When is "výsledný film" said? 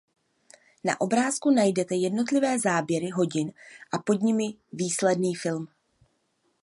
4.73-5.67